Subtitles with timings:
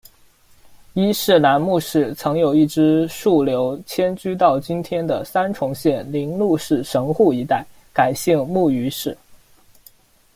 [0.93, 9.15] 伊势楠木氏曾有一支庶流迁居到今天的三重县铃鹿市神户一带，改姓木俣氏。